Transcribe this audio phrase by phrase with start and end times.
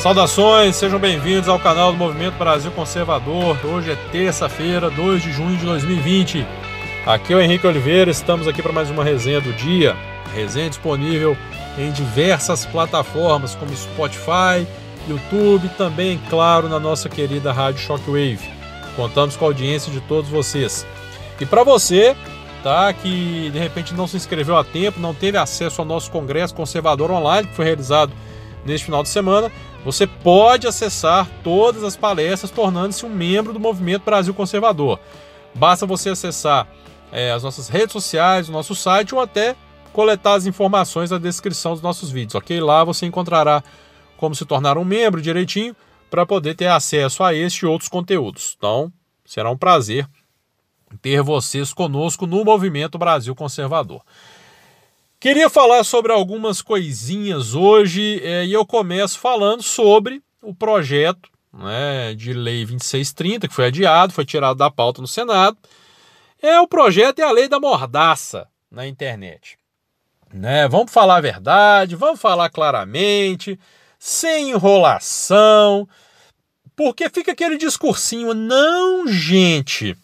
[0.00, 3.54] Saudações, sejam bem-vindos ao canal do Movimento Brasil Conservador.
[3.62, 6.46] Hoje é terça-feira, 2 de junho de 2020.
[7.04, 9.94] Aqui é o Henrique Oliveira, estamos aqui para mais uma resenha do dia.
[10.34, 11.36] Resenha disponível
[11.76, 14.66] em diversas plataformas como Spotify,
[15.06, 18.48] YouTube, também, claro, na nossa querida Rádio Shockwave.
[18.96, 20.86] Contamos com a audiência de todos vocês.
[21.38, 22.16] E para você,
[22.62, 26.54] tá, que de repente não se inscreveu a tempo, não teve acesso ao nosso Congresso
[26.54, 28.14] Conservador Online, que foi realizado
[28.64, 29.50] neste final de semana,
[29.84, 35.00] você pode acessar todas as palestras tornando-se um membro do Movimento Brasil Conservador.
[35.54, 36.68] Basta você acessar
[37.10, 39.56] é, as nossas redes sociais, o nosso site ou até
[39.92, 42.60] coletar as informações na descrição dos nossos vídeos, ok?
[42.60, 43.62] Lá você encontrará
[44.16, 45.74] como se tornar um membro direitinho
[46.10, 48.54] para poder ter acesso a este e outros conteúdos.
[48.56, 48.92] Então,
[49.24, 50.06] será um prazer
[51.00, 54.02] ter vocês conosco no Movimento Brasil Conservador.
[55.20, 62.14] Queria falar sobre algumas coisinhas hoje é, e eu começo falando sobre o projeto né,
[62.14, 65.58] de lei 2630, que foi adiado, foi tirado da pauta no Senado.
[66.40, 69.58] É o projeto e a lei da mordaça na internet.
[70.32, 70.66] Né?
[70.68, 73.60] Vamos falar a verdade, vamos falar claramente,
[73.98, 75.86] sem enrolação,
[76.74, 79.94] porque fica aquele discursinho, não, gente.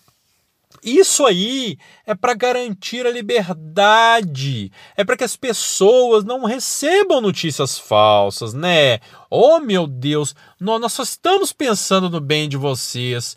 [0.87, 7.77] Isso aí é para garantir a liberdade, é para que as pessoas não recebam notícias
[7.77, 9.01] falsas, né?
[9.29, 13.37] Oh, meu Deus, nós só estamos pensando no bem de vocês.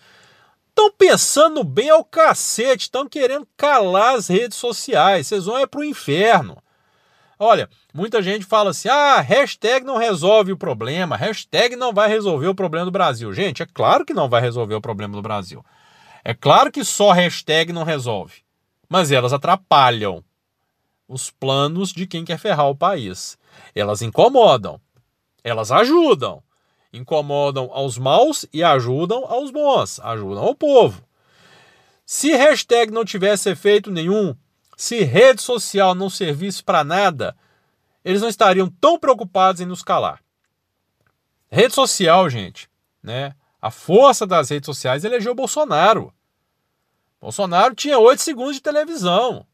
[0.67, 5.25] Estão pensando bem ao cacete, estão querendo calar as redes sociais.
[5.25, 6.61] Vocês vão é pro inferno.
[7.39, 12.47] Olha, muita gente fala assim: ah, hashtag não resolve o problema, hashtag não vai resolver
[12.47, 13.33] o problema do Brasil.
[13.33, 15.65] Gente, é claro que não vai resolver o problema do Brasil.
[16.23, 18.41] É claro que só hashtag não resolve,
[18.87, 20.23] mas elas atrapalham
[21.07, 23.37] os planos de quem quer ferrar o país.
[23.73, 24.79] Elas incomodam,
[25.43, 26.43] elas ajudam.
[26.91, 31.03] Incomodam aos maus e ajudam aos bons, ajudam ao povo.
[32.03, 34.35] Se hashtag não tivesse efeito nenhum,
[34.75, 37.37] se rede social não servisse para nada,
[38.03, 40.19] eles não estariam tão preocupados em nos calar.
[41.51, 42.67] Rede social, gente,
[43.03, 43.35] né?
[43.61, 46.13] A força das redes sociais elegeu Bolsonaro.
[47.19, 49.45] Bolsonaro tinha 8 segundos de televisão.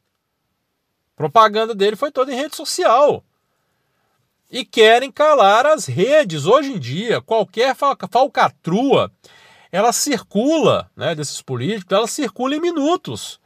[1.13, 3.23] A propaganda dele foi toda em rede social.
[4.51, 6.45] E querem calar as redes.
[6.45, 9.11] Hoje em dia, qualquer falcatrua,
[9.71, 13.39] ela circula, né, desses políticos, ela circula em minutos.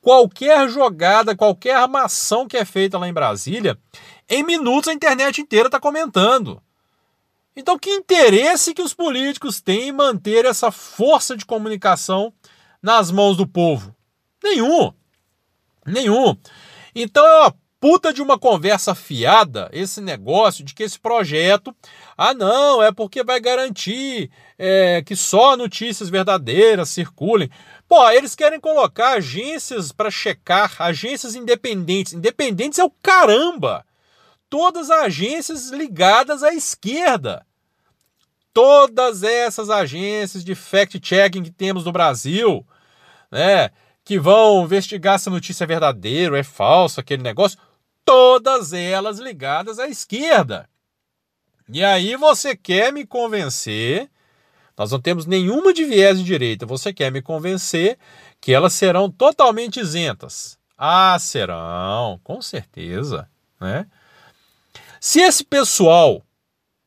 [0.00, 3.76] Qualquer jogada, qualquer armação que é feita lá em Brasília,
[4.28, 6.62] em minutos a internet inteira está comentando.
[7.56, 12.32] Então, que interesse que os políticos têm em manter essa força de comunicação
[12.82, 13.94] nas mãos do povo?
[14.42, 14.92] Nenhum.
[15.86, 16.36] Nenhum.
[16.94, 21.74] Então é uma puta de uma conversa fiada esse negócio de que esse projeto,
[22.16, 27.50] ah não, é porque vai garantir é, que só notícias verdadeiras circulem.
[27.86, 32.14] Pô, eles querem colocar agências para checar, agências independentes.
[32.14, 33.84] Independentes é o caramba!
[34.54, 37.44] Todas as agências ligadas à esquerda.
[38.52, 42.64] Todas essas agências de fact-checking que temos no Brasil,
[43.32, 43.70] né,
[44.04, 47.58] que vão investigar se a notícia é verdadeira ou é falsa, aquele negócio,
[48.04, 50.68] todas elas ligadas à esquerda.
[51.68, 54.08] E aí você quer me convencer,
[54.78, 57.98] nós não temos nenhuma de viés de direita, você quer me convencer
[58.40, 60.56] que elas serão totalmente isentas.
[60.78, 63.28] Ah, serão, com certeza,
[63.60, 63.84] né?
[65.04, 66.24] Se esse pessoal.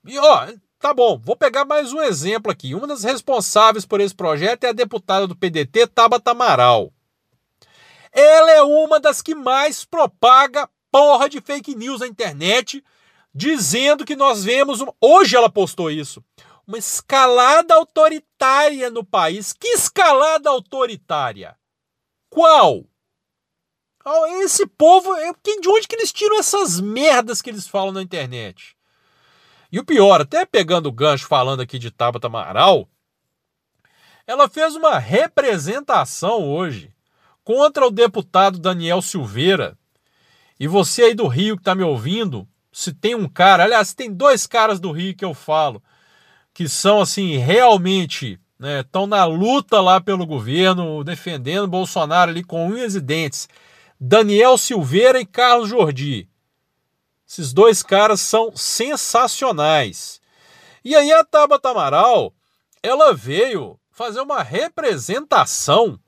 [0.03, 0.47] E ó,
[0.79, 2.73] tá bom, vou pegar mais um exemplo aqui.
[2.73, 6.91] Uma das responsáveis por esse projeto é a deputada do PDT, Tabata Amaral.
[8.11, 12.83] Ela é uma das que mais propaga porra de fake news na internet,
[13.35, 14.83] dizendo que nós vemos.
[14.99, 16.23] Hoje ela postou isso.
[16.65, 19.53] Uma escalada autoritária no país.
[19.53, 21.55] Que escalada autoritária?
[22.31, 22.83] Qual?
[24.43, 25.13] Esse povo,
[25.61, 28.75] de onde que eles tiram essas merdas que eles falam na internet?
[29.71, 32.87] E o pior, até pegando o gancho falando aqui de Tabata Amaral,
[34.25, 36.93] ela fez uma representação hoje
[37.43, 39.77] contra o deputado Daniel Silveira.
[40.59, 44.11] E você aí do Rio que está me ouvindo, se tem um cara, aliás, tem
[44.11, 45.81] dois caras do Rio que eu falo,
[46.53, 52.67] que são assim, realmente estão né, na luta lá pelo governo, defendendo Bolsonaro ali com
[52.67, 53.47] unhas e dentes.
[53.99, 56.29] Daniel Silveira e Carlos Jordi.
[57.27, 60.21] Esses dois caras são sensacionais.
[60.83, 62.33] E aí a Tabata Amaral,
[62.81, 65.99] ela veio fazer uma representação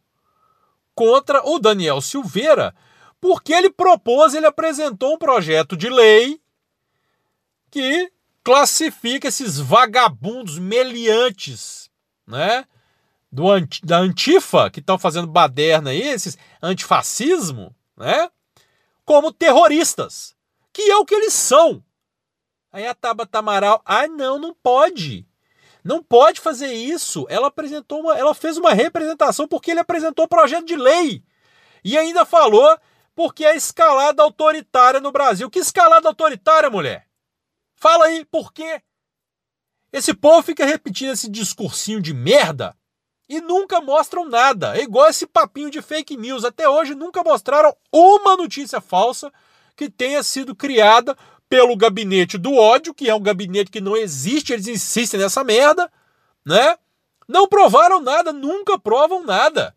[0.93, 2.75] contra o Daniel Silveira,
[3.19, 6.39] porque ele propôs, ele apresentou um projeto de lei
[7.71, 8.11] que
[8.43, 11.89] classifica esses vagabundos meliantes,
[12.25, 12.65] né?
[13.31, 13.43] Do,
[13.83, 18.29] da Antifa, que estão fazendo baderna aí, esses antifascismo, né?
[19.05, 20.35] Como terroristas,
[20.71, 21.83] que é o que eles são.
[22.71, 25.27] Aí a Tabata Amaral, ah, não, não pode.
[25.83, 27.25] Não pode fazer isso.
[27.29, 31.23] Ela apresentou uma, ela fez uma representação porque ele apresentou projeto de lei.
[31.83, 32.77] E ainda falou
[33.15, 35.49] porque é escalada autoritária no Brasil.
[35.49, 37.07] Que escalada autoritária, mulher?
[37.75, 38.81] Fala aí, por quê?
[39.91, 42.77] Esse povo fica repetindo esse discursinho de merda
[43.29, 44.75] e nunca mostram nada.
[44.75, 46.43] É igual esse papinho de fake news.
[46.43, 49.31] Até hoje nunca mostraram uma notícia falsa
[49.75, 51.15] que tenha sido criada
[51.47, 55.91] pelo gabinete do ódio, que é um gabinete que não existe, eles insistem nessa merda,
[56.45, 56.77] né?
[57.27, 59.75] Não provaram nada, nunca provam nada.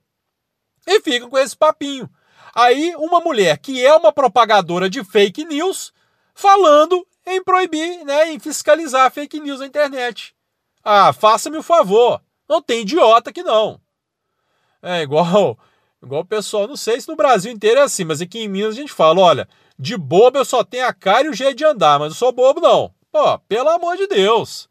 [0.86, 2.08] E ficam com esse papinho.
[2.54, 5.92] Aí, uma mulher que é uma propagadora de fake news
[6.34, 10.34] falando em proibir, né, em fiscalizar fake news na internet.
[10.82, 12.20] Ah, faça-me o favor.
[12.52, 13.80] Não tem idiota que não.
[14.82, 15.58] É igual,
[16.04, 18.74] igual o pessoal, não sei se no Brasil inteiro é assim, mas aqui em Minas
[18.74, 21.64] a gente fala, olha, de bobo eu só tenho a cara e o jeito de
[21.64, 22.92] andar, mas não sou bobo não.
[23.10, 24.68] Pô, pelo amor de Deus.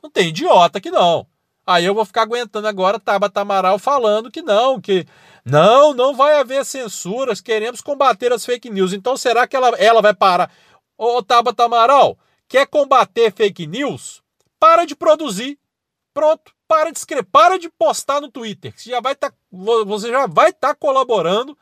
[0.00, 1.26] Não tem idiota que não.
[1.66, 5.04] Aí eu vou ficar aguentando agora Tabata Amaral falando que não, que
[5.44, 8.92] não, não vai haver censuras, queremos combater as fake news.
[8.92, 10.48] Então será que ela, ela vai parar?
[10.96, 14.22] Ô Tabata Amaral, quer combater fake news?
[14.60, 15.58] Para de produzir.
[16.14, 18.72] Pronto, para de escrever, para de postar no Twitter.
[18.76, 21.56] Você já vai estar, tá, estar tá colaborando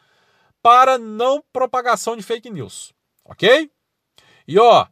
[0.62, 2.93] para não propagação de fake news,
[3.25, 3.71] ok?
[4.49, 4.87] E ó,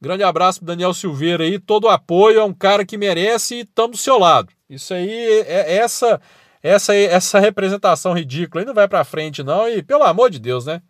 [0.00, 3.60] grande abraço pro Daniel Silveira aí, todo o apoio, é um cara que merece e
[3.60, 4.52] estamos do seu lado.
[4.68, 5.10] Isso aí,
[5.46, 6.20] é, é essa
[6.62, 10.66] essa essa representação ridícula aí não vai para frente não e pelo amor de Deus,
[10.66, 10.82] né?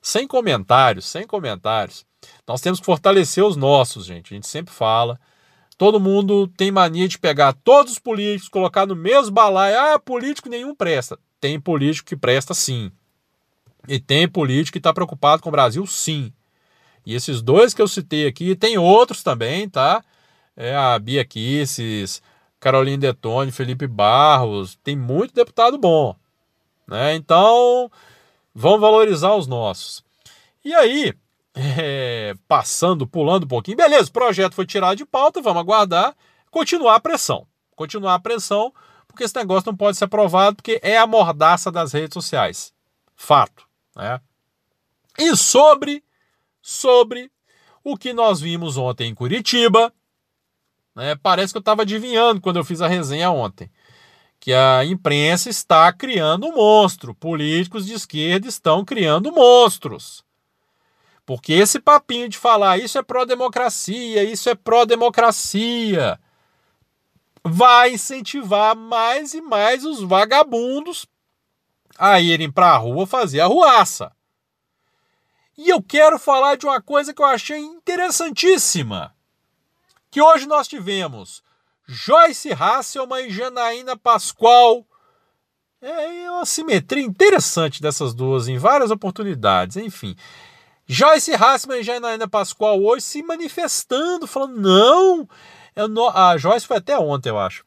[0.00, 2.04] Sem comentários, sem comentários.
[2.46, 4.32] Nós temos que fortalecer os nossos, gente.
[4.32, 5.18] A gente sempre fala.
[5.82, 9.76] Todo mundo tem mania de pegar todos os políticos, colocar no mesmo balaio.
[9.76, 11.18] Ah, político nenhum presta.
[11.40, 12.92] Tem político que presta sim.
[13.88, 16.32] E tem político que está preocupado com o Brasil, sim.
[17.04, 20.04] E esses dois que eu citei aqui, tem outros também, tá?
[20.56, 22.22] É a Bia Kisses,
[22.60, 26.14] Carolina Detone, Felipe Barros, tem muito deputado bom.
[26.86, 27.16] Né?
[27.16, 27.90] Então,
[28.54, 30.04] vamos valorizar os nossos.
[30.64, 31.12] E aí,
[31.54, 36.14] é, passando, pulando um pouquinho, beleza, o projeto foi tirado de pauta, vamos aguardar,
[36.50, 37.46] continuar a pressão.
[37.74, 38.72] Continuar a pressão,
[39.08, 42.72] porque esse negócio não pode ser aprovado, porque é a mordaça das redes sociais.
[43.16, 43.66] Fato.
[43.96, 44.20] Né?
[45.18, 46.02] E sobre,
[46.60, 47.30] sobre
[47.82, 49.92] o que nós vimos ontem em Curitiba,
[50.94, 53.70] né, parece que eu estava adivinhando quando eu fiz a resenha ontem,
[54.38, 60.24] que a imprensa está criando um monstro, políticos de esquerda estão criando monstros.
[61.24, 66.18] Porque esse papinho de falar isso é pró-democracia, isso é pró-democracia,
[67.44, 71.06] vai incentivar mais e mais os vagabundos
[71.98, 74.12] a irem para a rua fazer a ruaça.
[75.56, 79.14] E eu quero falar de uma coisa que eu achei interessantíssima.
[80.10, 81.42] Que hoje nós tivemos
[81.86, 84.86] Joyce Hasselman e Janaína Pascoal.
[85.80, 90.16] É uma simetria interessante dessas duas em várias oportunidades, enfim.
[90.86, 95.28] Joyce Hasselman e Janaína Pascoal hoje se manifestando, falando: não,
[95.88, 97.64] não, a Joyce foi até ontem, eu acho.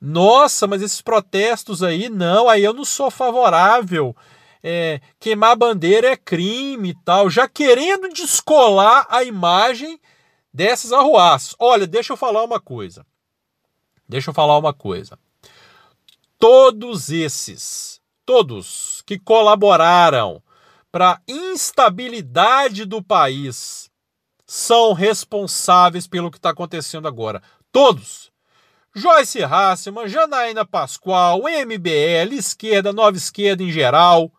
[0.00, 4.14] Nossa, mas esses protestos aí, não, aí eu não sou favorável.
[4.62, 10.00] É, queimar bandeira é crime e tal, já querendo descolar a imagem
[10.52, 11.54] dessas arruaças.
[11.58, 13.04] Olha, deixa eu falar uma coisa.
[14.08, 15.18] Deixa eu falar uma coisa.
[16.38, 20.42] Todos esses, todos que colaboraram
[20.90, 23.90] para a instabilidade do país
[24.46, 27.42] são responsáveis pelo que está acontecendo agora.
[27.70, 28.30] Todos.
[28.94, 34.32] Joyce Hasselman, Janaína Pascoal, MBL, esquerda, nova esquerda em geral,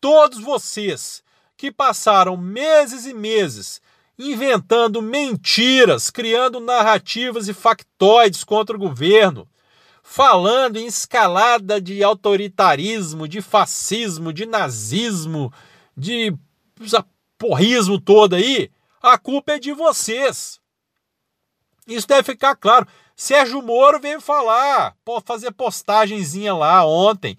[0.00, 1.22] todos vocês
[1.56, 3.80] que passaram meses e meses
[4.18, 9.48] inventando mentiras, criando narrativas e factoides contra o governo,
[10.12, 15.50] falando em escalada de autoritarismo, de fascismo, de nazismo,
[15.96, 16.36] de
[17.38, 18.70] porrismo todo aí,
[19.02, 20.60] a culpa é de vocês.
[21.86, 22.86] Isso deve ficar claro.
[23.16, 27.34] Sérgio Moro veio falar, fazer postagenzinha lá ontem.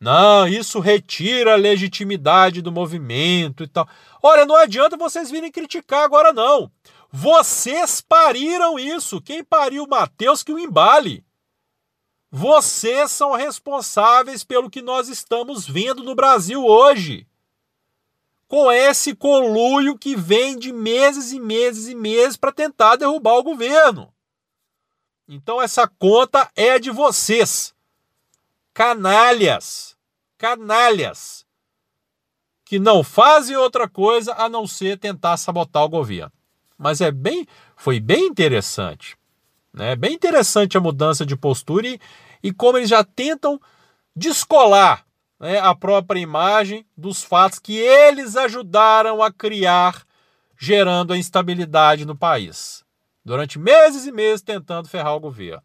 [0.00, 3.86] Não, isso retira a legitimidade do movimento e tal.
[4.22, 6.70] Olha, não adianta vocês virem criticar agora, não.
[7.12, 9.20] Vocês pariram isso.
[9.20, 11.23] Quem pariu o Mateus que o embale.
[12.36, 17.28] Vocês são responsáveis pelo que nós estamos vendo no Brasil hoje.
[18.48, 23.42] com esse conluio que vem de meses e meses e meses para tentar derrubar o
[23.44, 24.12] governo.
[25.28, 27.72] Então essa conta é de vocês.
[28.72, 29.96] Canalhas.
[30.36, 31.46] Canalhas.
[32.64, 36.32] Que não fazem outra coisa a não ser tentar sabotar o governo.
[36.76, 39.16] Mas é bem, foi bem interessante.
[39.72, 39.96] Né?
[39.96, 42.00] Bem interessante a mudança de postura e,
[42.44, 43.58] e como eles já tentam
[44.14, 45.06] descolar
[45.40, 50.04] né, a própria imagem dos fatos que eles ajudaram a criar,
[50.58, 52.84] gerando a instabilidade no país.
[53.24, 55.62] Durante meses e meses tentando ferrar o governo.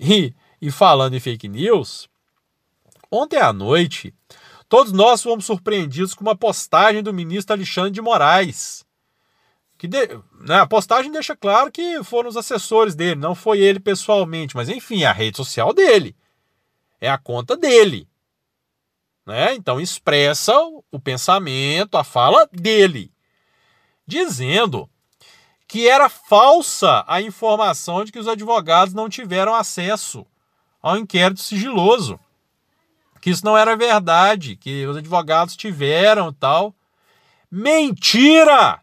[0.00, 2.08] E, e falando em fake news,
[3.08, 4.12] ontem à noite,
[4.68, 8.84] todos nós fomos surpreendidos com uma postagem do ministro Alexandre de Moraes.
[9.82, 10.06] Que de,
[10.42, 14.68] né, a postagem deixa claro que foram os assessores dele, não foi ele pessoalmente, mas
[14.68, 16.14] enfim, é a rede social dele.
[17.00, 18.08] É a conta dele.
[19.26, 19.56] Né?
[19.56, 20.54] Então expressa
[20.88, 23.12] o pensamento, a fala dele,
[24.06, 24.88] dizendo
[25.66, 30.24] que era falsa a informação de que os advogados não tiveram acesso
[30.80, 32.20] ao inquérito sigiloso,
[33.20, 36.72] que isso não era verdade, que os advogados tiveram tal.
[37.50, 38.80] Mentira!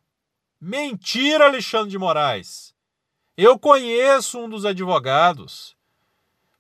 [0.62, 2.74] Mentira, Alexandre de Moraes.
[3.38, 5.74] Eu conheço um dos advogados.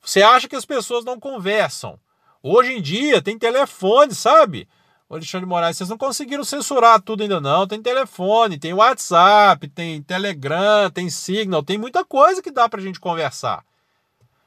[0.01, 1.99] Você acha que as pessoas não conversam?
[2.41, 4.69] Hoje em dia tem telefone, sabe?
[5.09, 7.67] O Alexandre Moraes, vocês não conseguiram censurar tudo ainda não.
[7.67, 13.01] Tem telefone, tem WhatsApp, tem Telegram, tem Signal, tem muita coisa que dá pra gente
[13.01, 13.65] conversar.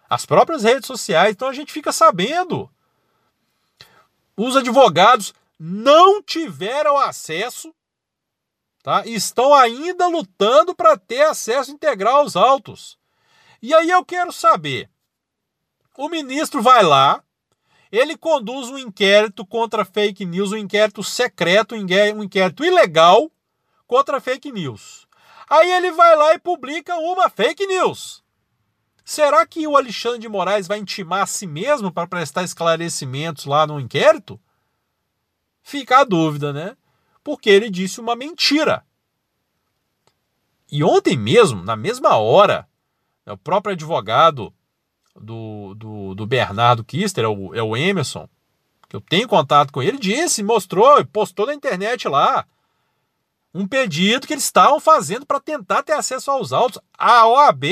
[0.08, 2.70] As próprias redes sociais, então a gente fica sabendo.
[4.34, 7.74] Os advogados não tiveram acesso,
[8.82, 9.06] tá?
[9.06, 12.98] Estão ainda lutando para ter acesso integral aos autos.
[13.62, 14.90] E aí eu quero saber,
[15.96, 17.22] o ministro vai lá,
[17.92, 23.30] ele conduz um inquérito contra fake news, um inquérito secreto, um inquérito ilegal
[23.86, 25.06] contra fake news.
[25.48, 28.22] Aí ele vai lá e publica uma fake news.
[29.04, 33.66] Será que o Alexandre de Moraes vai intimar a si mesmo para prestar esclarecimentos lá
[33.66, 34.40] no inquérito?
[35.62, 36.76] Fica a dúvida, né?
[37.22, 38.84] Porque ele disse uma mentira.
[40.70, 42.66] E ontem mesmo, na mesma hora,
[43.26, 44.52] o próprio advogado
[45.14, 48.28] do, do, do Bernardo Kister, é o, é o Emerson,
[48.88, 52.46] que eu tenho contato com ele, disse, mostrou, postou na internet lá
[53.54, 56.80] um pedido que eles estavam fazendo para tentar ter acesso aos autos.
[56.96, 57.64] A OAB,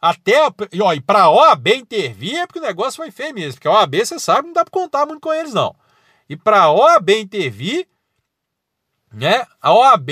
[0.00, 0.46] até.
[0.72, 3.54] E, e para a OAB intervir é porque o negócio foi feio mesmo.
[3.54, 5.74] Porque a OAB, você sabe, não dá para contar muito com eles, não.
[6.28, 7.88] E para a OAB intervir,
[9.12, 10.10] né, a OAB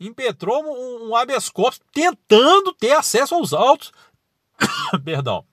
[0.00, 3.92] impetrou um, um habeas corpus tentando ter acesso aos autos.
[5.04, 5.44] Perdão.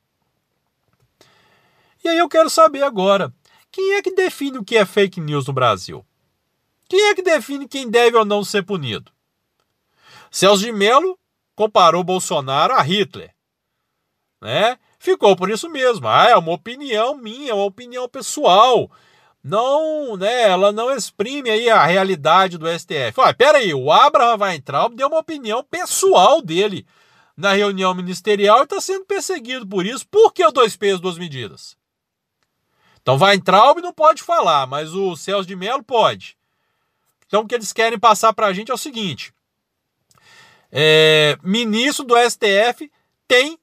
[2.04, 3.34] E aí eu quero saber agora,
[3.72, 6.06] quem é que define o que é fake news no Brasil?
[6.88, 9.12] Quem é que define quem deve ou não ser punido?
[10.32, 11.20] Celso de Mello
[11.56, 13.34] comparou Bolsonaro a Hitler.
[14.42, 14.80] Né?
[14.98, 16.08] Ficou por isso mesmo.
[16.08, 18.90] Ah, é uma opinião minha, é uma opinião pessoal.
[19.44, 23.14] Não, né, ela não exprime aí a realidade do STF.
[23.18, 26.86] Olha, peraí, o Abraham Weintraub deu uma opinião pessoal dele
[27.38, 30.06] na reunião ministerial e está sendo perseguido por isso.
[30.10, 31.78] Por que o dois pesos, duas medidas?
[33.02, 36.38] Então Weintraub não pode falar, mas o Celso de Mello pode.
[37.26, 39.34] Então o que eles querem passar para a gente é o seguinte:
[40.72, 42.92] é, ministro do STF
[43.28, 43.58] tem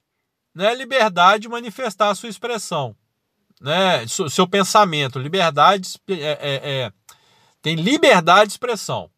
[0.55, 2.95] né, liberdade de manifestar a sua expressão,
[3.61, 6.93] né, seu pensamento, liberdade, é, é, é,
[7.61, 9.09] tem liberdade de expressão,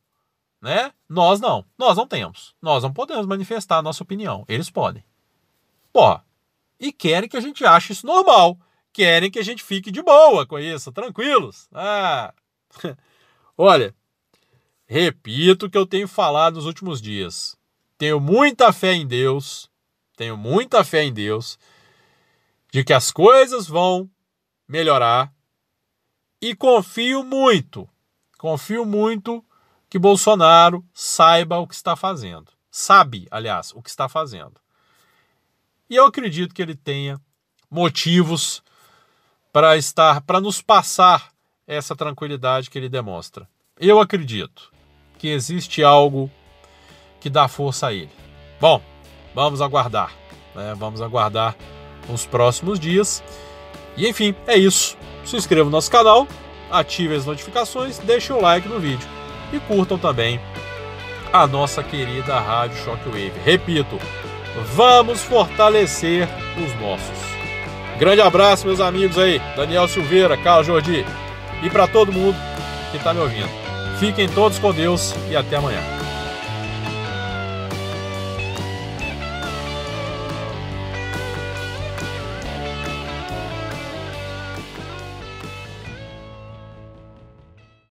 [0.62, 0.92] né?
[1.08, 5.04] Nós não, nós não temos, nós não podemos manifestar a nossa opinião, eles podem.
[5.92, 6.20] Pô,
[6.80, 8.58] e querem que a gente ache isso normal
[8.92, 11.68] querem que a gente fique de boa com isso, tranquilos.
[11.74, 12.34] Ah.
[13.58, 13.94] Olha,
[14.86, 17.58] repito o que eu tenho falado nos últimos dias.
[17.98, 19.70] Tenho muita fé em Deus,
[20.16, 21.60] tenho muita fé em Deus,
[22.72, 24.10] de que as coisas vão
[24.70, 25.34] melhorar
[26.40, 27.90] e confio muito,
[28.38, 29.44] confio muito
[29.90, 32.52] que Bolsonaro saiba o que está fazendo.
[32.70, 34.62] Sabe, aliás, o que está fazendo.
[35.90, 37.20] E eu acredito que ele tenha
[37.70, 38.64] motivos
[39.52, 41.32] para estar, para nos passar
[41.66, 43.50] essa tranquilidade que ele demonstra.
[43.76, 44.72] Eu acredito
[45.18, 46.30] que existe algo
[47.20, 48.12] que dá força a ele.
[48.62, 48.82] Bom,
[49.34, 50.14] vamos aguardar,
[50.54, 50.76] né?
[50.76, 51.56] Vamos aguardar
[52.08, 53.24] os próximos dias.
[54.00, 54.98] E enfim, é isso.
[55.26, 56.26] Se inscreva no nosso canal,
[56.72, 59.08] ative as notificações, deixe o like no vídeo
[59.52, 60.40] e curtam também
[61.34, 63.34] a nossa querida Rádio Shockwave.
[63.44, 64.00] Repito,
[64.74, 66.28] vamos fortalecer
[66.58, 67.30] os nossos.
[68.00, 69.42] Grande abraço, meus amigos aí.
[69.58, 71.06] Daniel Silveira, Carlos Jordi.
[71.62, 72.38] E para todo mundo
[72.92, 73.50] que está me ouvindo.
[74.00, 75.99] Fiquem todos com Deus e até amanhã.